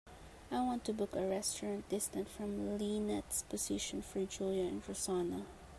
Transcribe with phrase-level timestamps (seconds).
[0.49, 5.45] I want to book a restaurant distant from lynette's position for julia and rosanna.